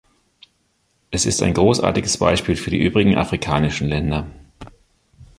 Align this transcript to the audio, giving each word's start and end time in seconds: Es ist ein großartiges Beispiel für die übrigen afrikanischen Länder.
Es 1.11 1.27
ist 1.27 1.43
ein 1.43 1.53
großartiges 1.53 2.17
Beispiel 2.17 2.55
für 2.55 2.71
die 2.71 2.81
übrigen 2.83 3.17
afrikanischen 3.19 3.87
Länder. 3.87 4.25